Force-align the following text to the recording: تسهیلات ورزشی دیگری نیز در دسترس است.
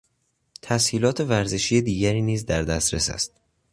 تسهیلات 0.61 1.21
ورزشی 1.21 1.81
دیگری 1.81 2.21
نیز 2.21 2.45
در 2.45 2.63
دسترس 2.63 3.09
است. 3.09 3.31